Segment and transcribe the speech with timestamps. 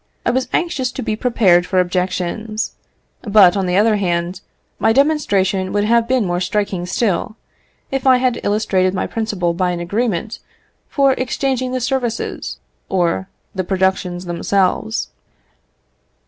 [0.25, 2.71] I was anxious to be prepared for objections;
[3.21, 4.41] but, on the other hand,
[4.79, 7.35] my demonstration would have been more striking still,
[7.91, 10.39] if I had illustrated my principle by an agreement
[10.89, 12.57] for exchanging the services
[12.89, 15.09] or the productions themselves.